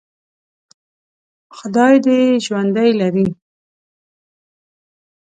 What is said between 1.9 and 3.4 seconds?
دې یې ژوندي لري.